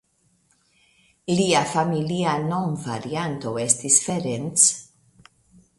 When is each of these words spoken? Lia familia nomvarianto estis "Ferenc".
Lia 1.39 1.61
familia 1.73 2.33
nomvarianto 2.47 3.55
estis 3.69 4.01
"Ferenc". 4.09 4.67